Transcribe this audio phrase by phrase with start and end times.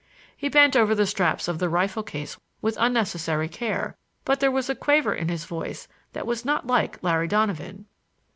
[0.35, 4.67] He bent over the straps of the rifle case with unnecessary care, but there was
[4.67, 7.85] a quaver in his voice that was not like Larry Donovan.